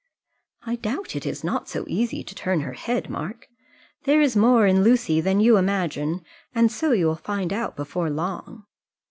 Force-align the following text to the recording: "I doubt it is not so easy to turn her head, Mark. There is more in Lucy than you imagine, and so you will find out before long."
"I 0.63 0.77
doubt 0.77 1.15
it 1.15 1.27
is 1.27 1.43
not 1.43 1.69
so 1.69 1.85
easy 1.87 2.23
to 2.23 2.33
turn 2.33 2.61
her 2.61 2.73
head, 2.73 3.07
Mark. 3.07 3.47
There 4.05 4.19
is 4.19 4.35
more 4.35 4.65
in 4.65 4.81
Lucy 4.83 5.21
than 5.21 5.39
you 5.39 5.57
imagine, 5.57 6.25
and 6.55 6.71
so 6.71 6.91
you 6.91 7.05
will 7.05 7.15
find 7.15 7.53
out 7.53 7.75
before 7.75 8.09
long." 8.09 8.65